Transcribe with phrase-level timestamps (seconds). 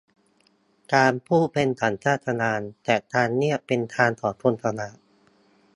[0.93, 4.97] การพูดเป็นสัญชาตญาณ แต่การเงียบเป็นทางของคนฉลาด